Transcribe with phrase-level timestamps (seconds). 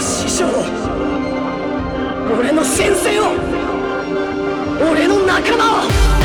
[0.00, 0.46] 師匠。
[0.46, 0.50] を
[2.38, 3.24] 俺の先生を。
[4.90, 5.84] 俺の仲間
[6.14, 6.17] を。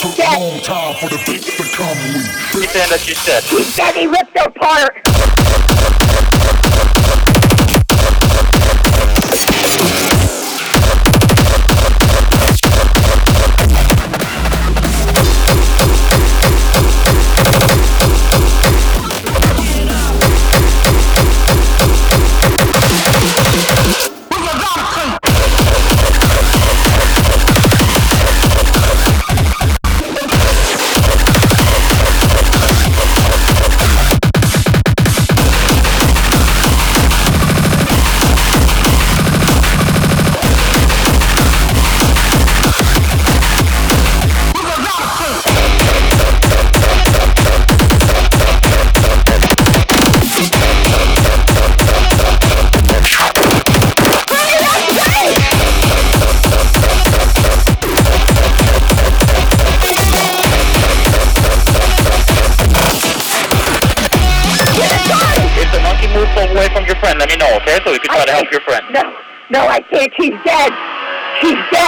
[0.00, 1.94] Took a long time for the bitch to come.
[2.14, 2.24] We.
[2.56, 3.44] Understand that you said.
[3.44, 4.96] He said he ripped apart.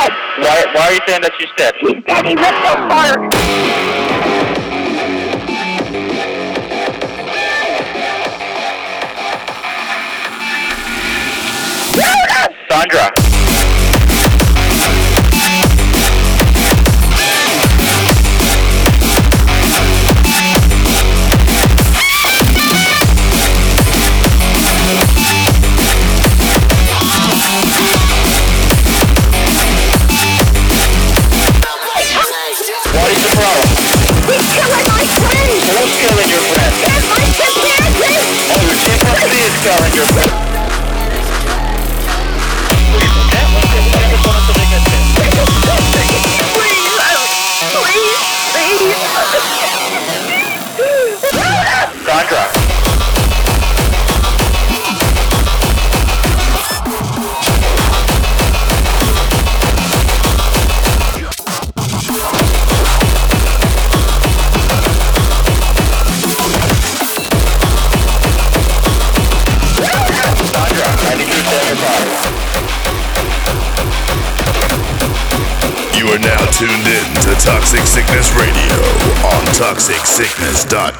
[0.08, 1.74] Why, why are you saying that she's dead?
[1.80, 2.24] She's dead.
[2.26, 3.41] He ripped the fire.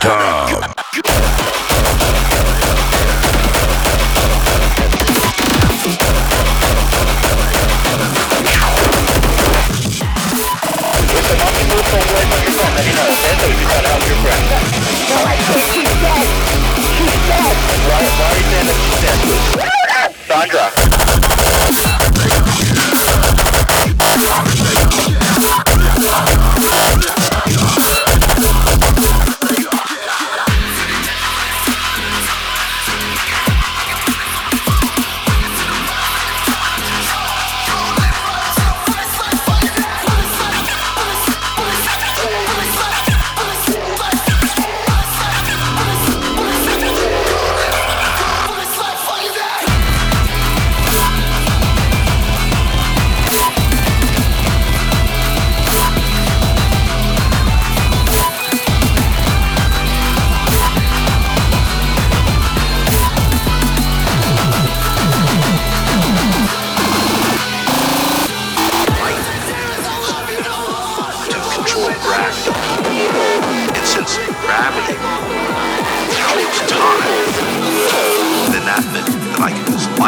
[0.00, 0.21] Dot.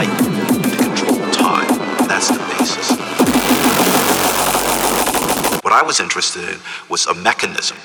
[0.07, 1.69] control time.
[2.09, 2.91] That's the basis.
[5.63, 7.77] What I was interested in was a mechanism.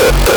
[0.00, 0.29] Yeah.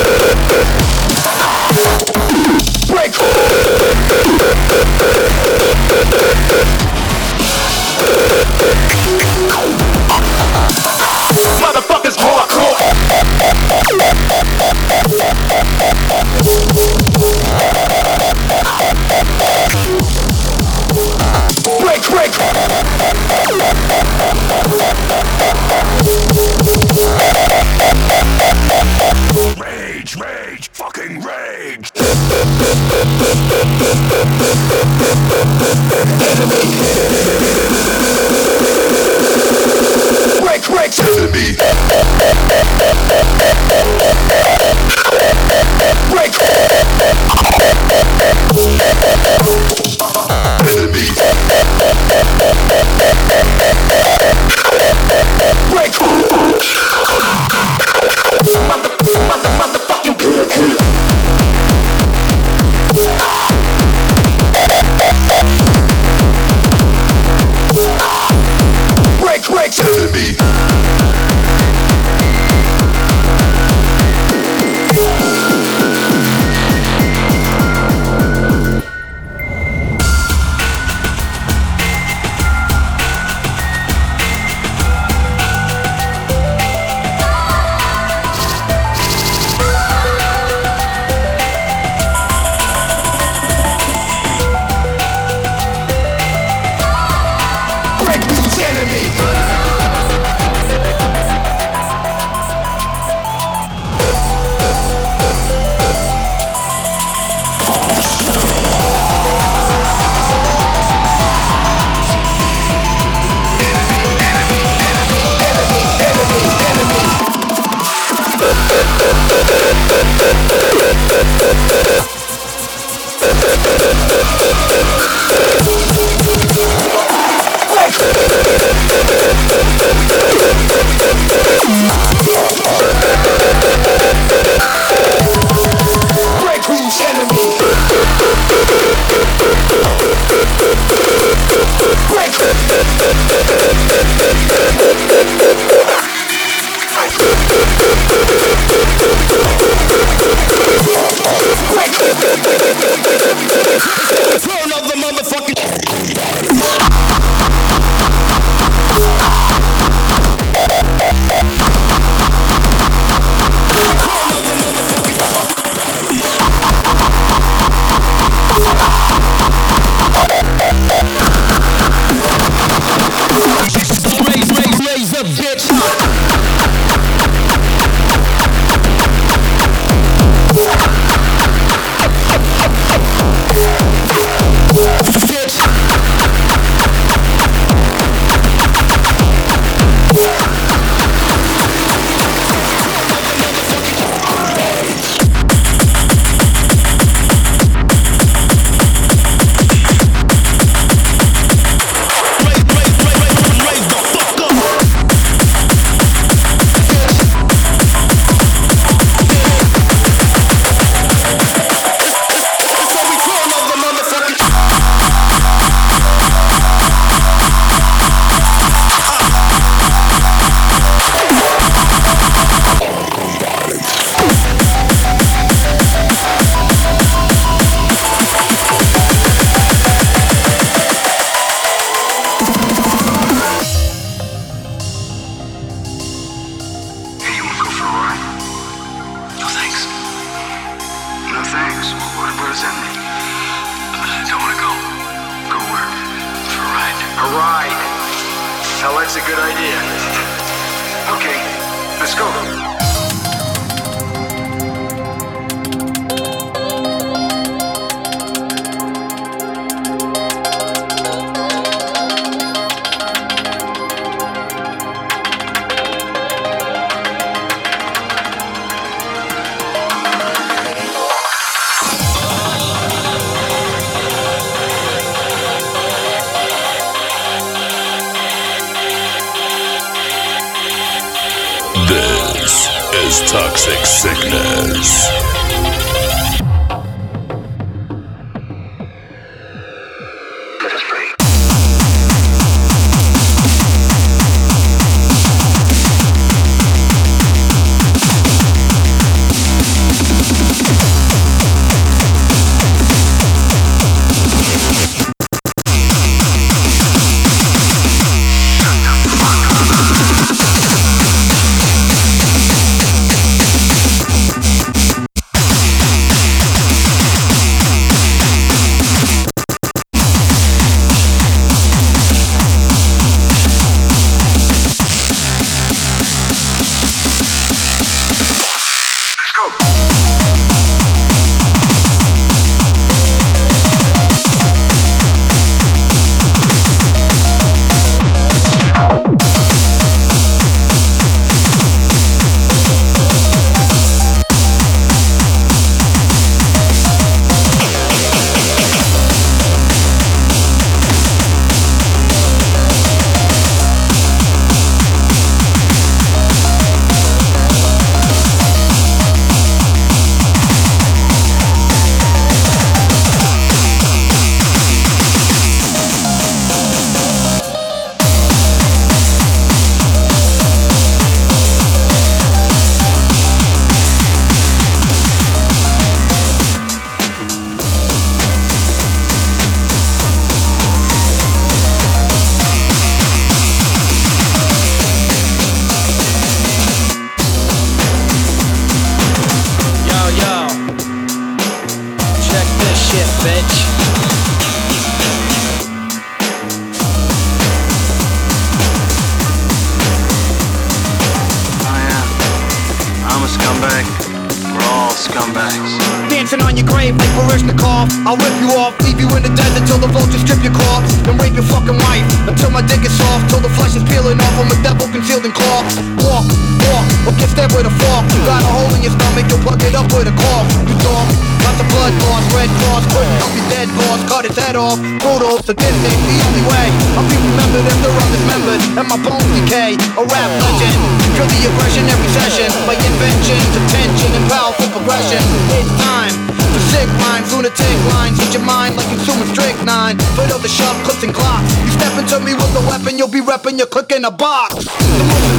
[442.13, 444.53] to me with a weapon, you'll be rapping, your click in a box.
[444.55, 445.29] The most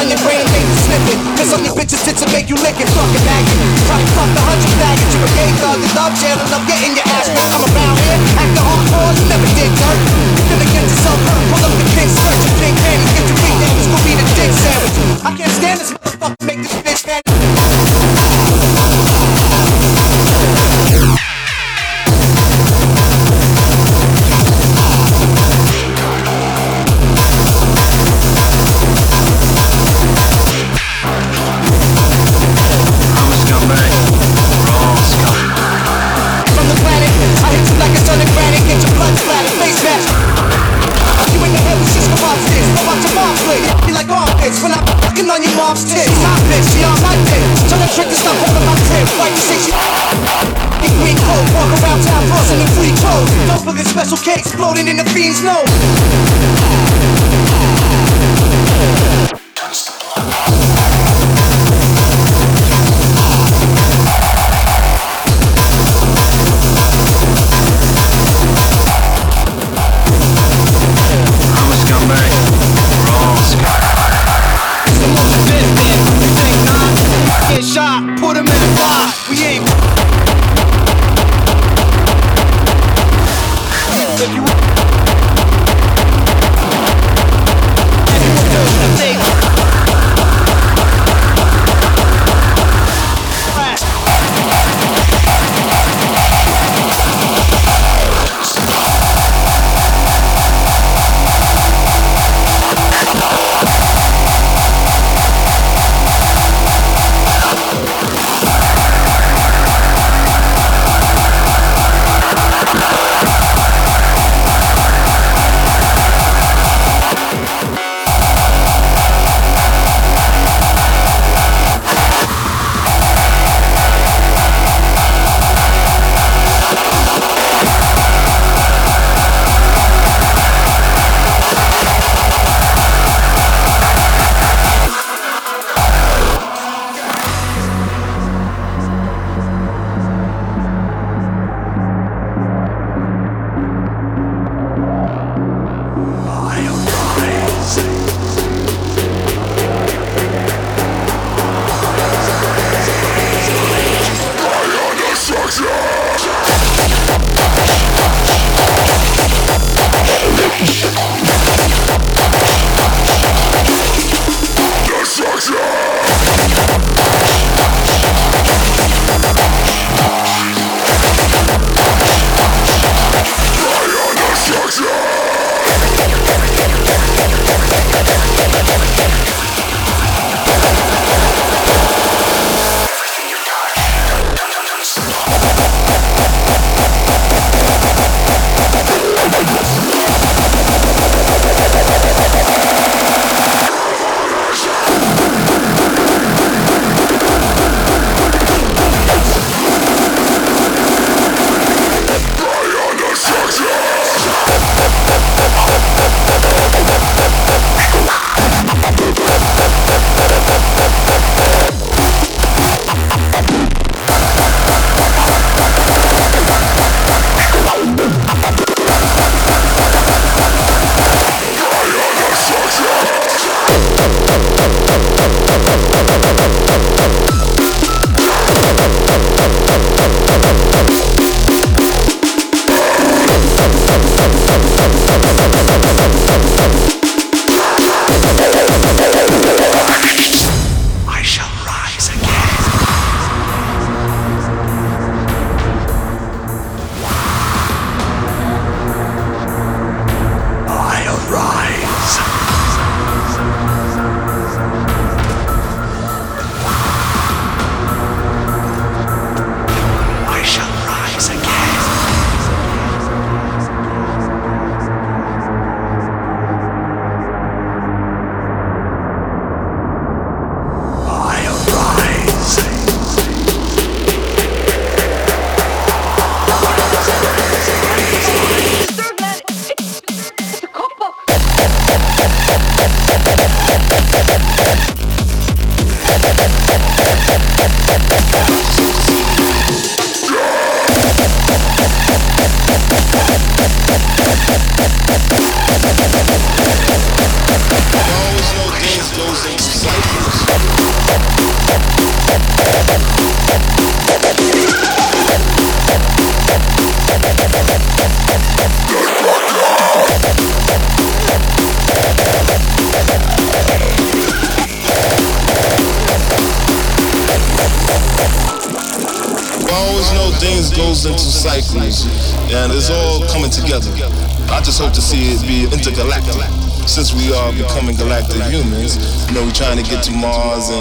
[0.00, 1.18] on your brain, make you slip it.
[1.36, 2.88] Cause I'm these bitches tits that make you lick it.
[2.96, 3.56] Fucking maggot.
[3.84, 5.12] Probably fuck a hundred faggots.
[5.12, 7.52] You're a gay thug that love jailing up, getting your ass whooped.
[7.52, 10.00] I'm around here, act the hardcore, you never did dirt.
[10.48, 13.38] Gonna get yourself hurt, pull up the pink skirt, your pink panties, get your
[13.76, 14.96] it's gonna be the dick sandwich.
[15.20, 17.59] I can't stand this motherfucker, make this bitch vanish.
[45.40, 46.04] on your mom's tits.
[46.04, 46.68] Stop bitch.
[46.68, 47.40] she on my dick.
[47.68, 49.08] Tell the trick to stop holding my crib.
[49.16, 49.72] Why you say she?
[50.84, 53.30] Big green coat, walk around town, bossing in free clothes.
[53.48, 55.64] Those fucking special cakes floating in the fiend's nose.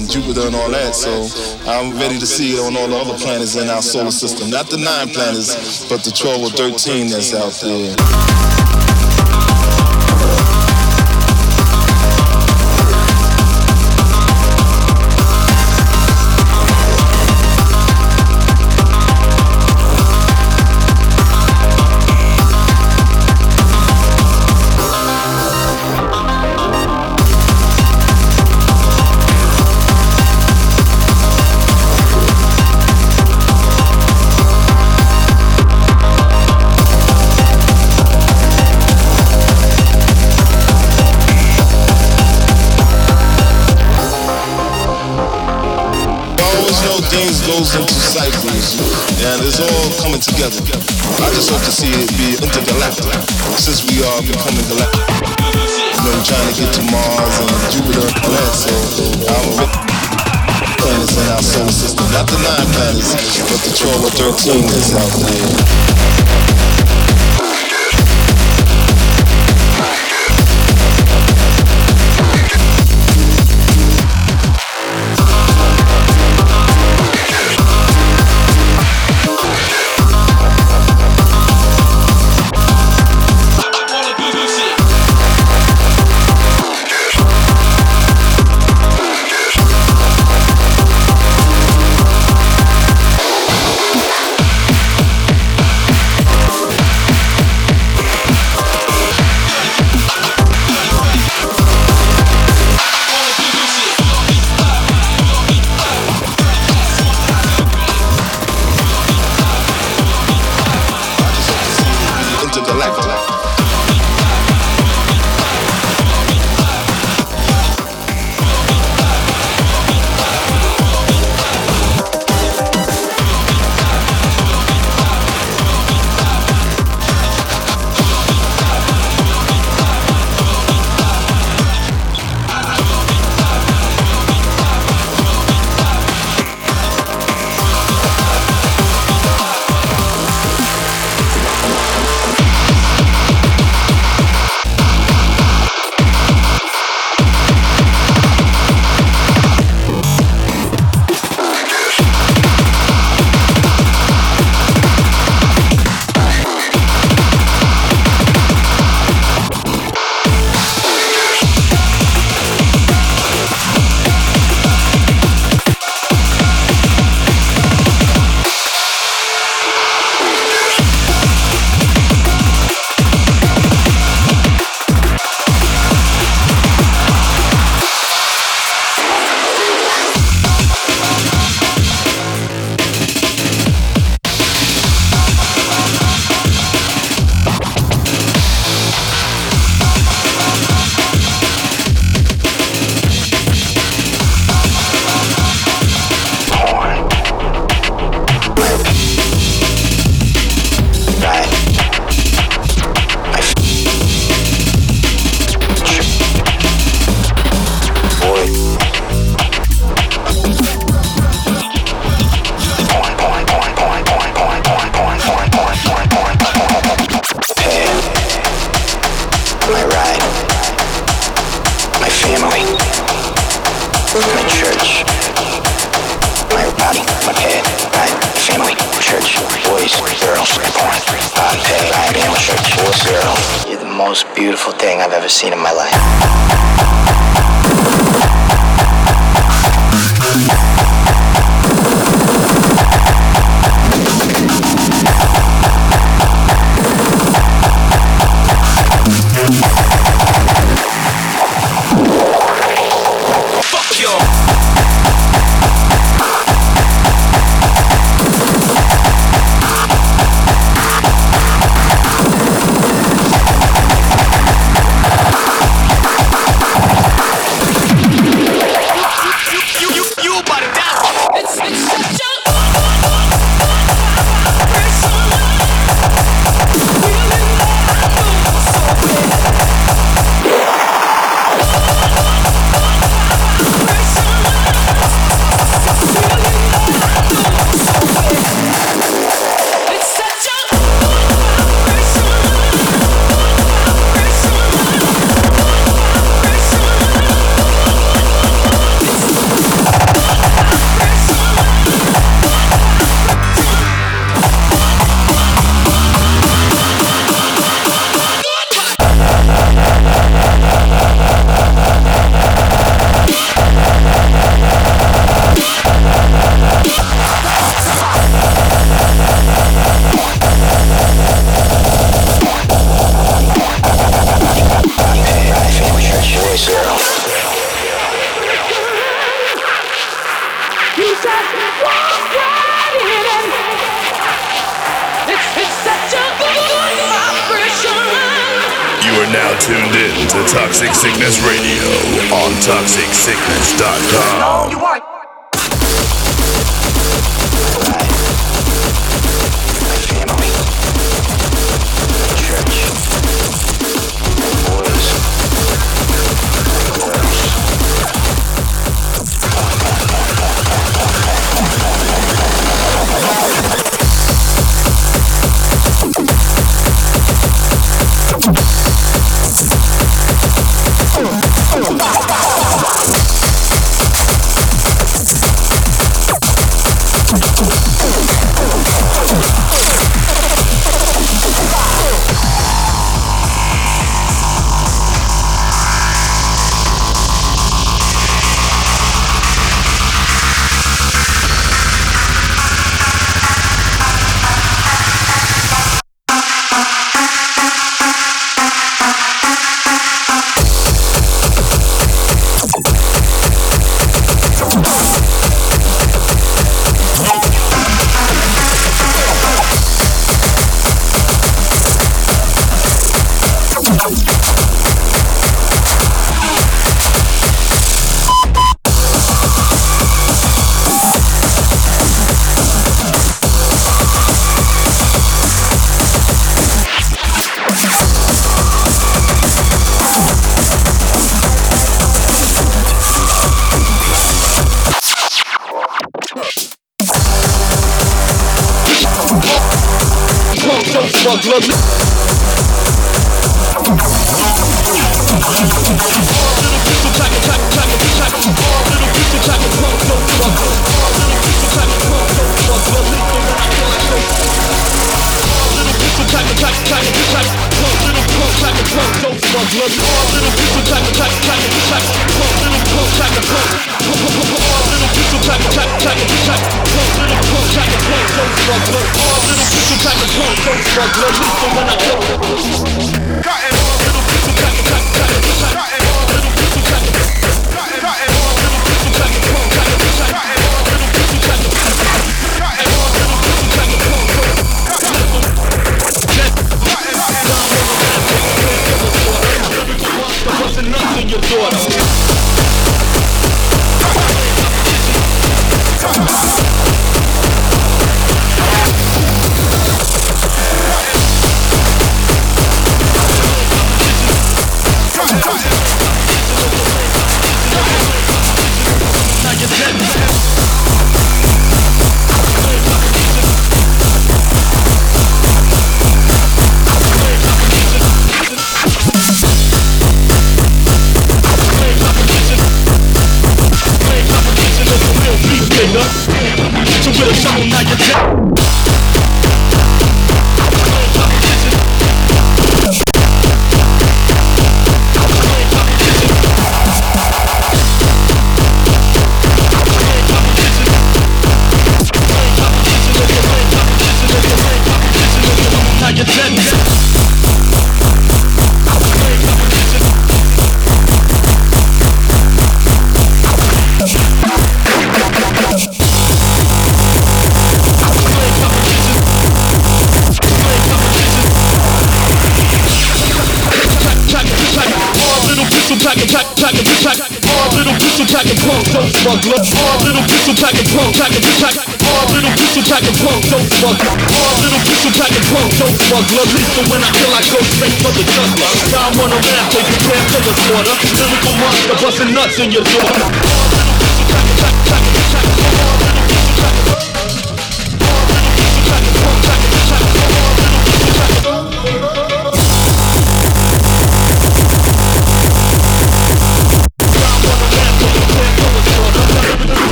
[0.00, 1.28] And Jupiter and all that, so
[1.68, 4.50] I'm ready to see it on all the other planets in our solar system.
[4.50, 8.19] Not the nine planets, but the 12 or 13 that's out there.
[63.62, 66.79] But the 12 or 13 that's out there.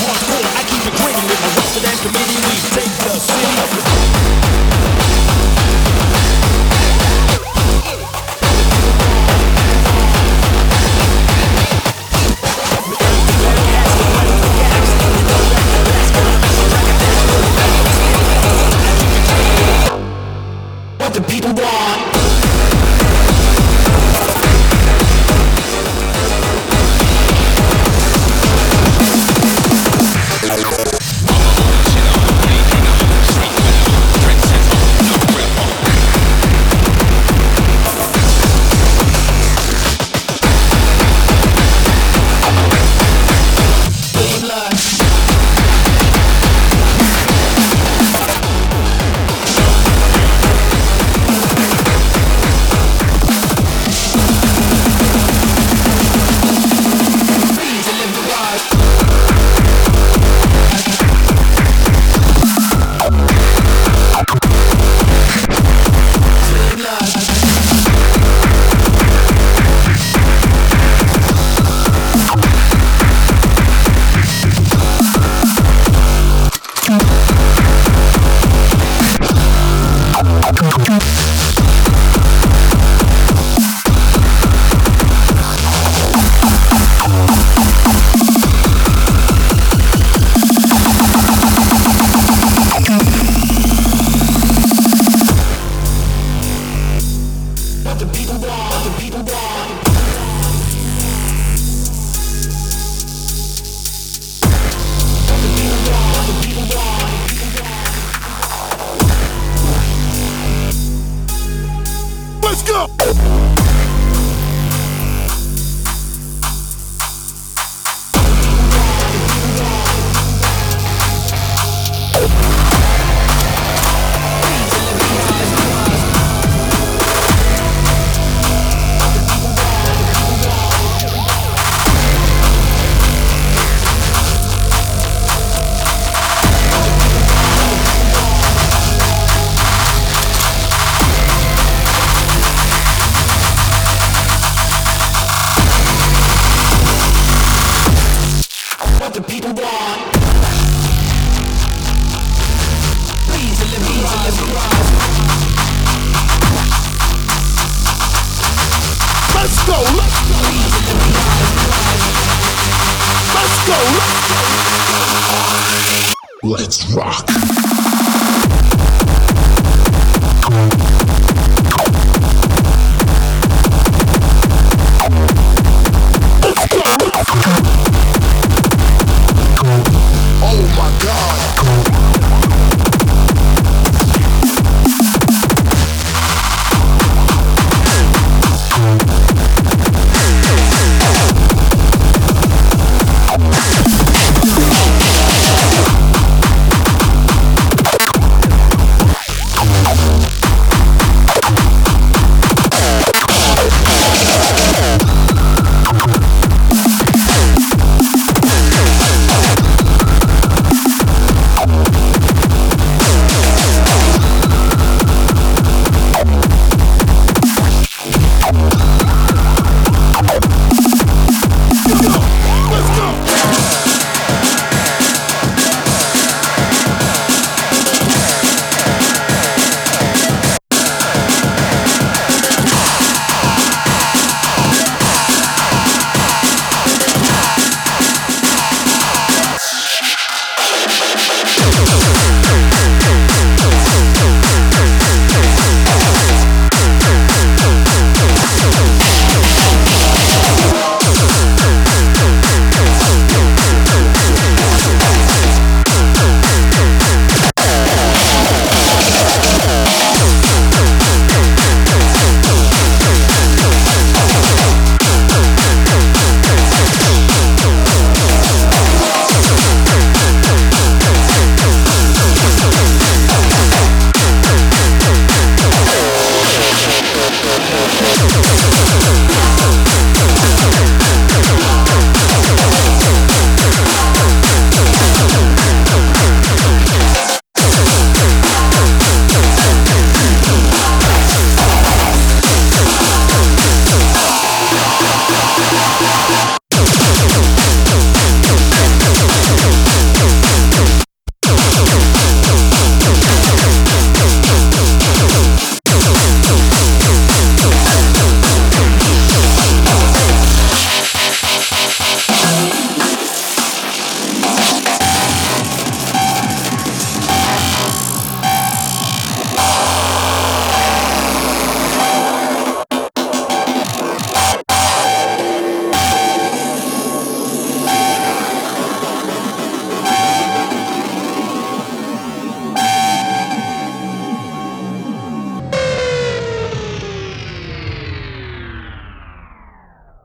[0.00, 0.23] Back